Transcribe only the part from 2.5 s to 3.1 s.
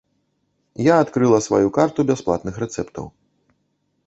рэцэптаў.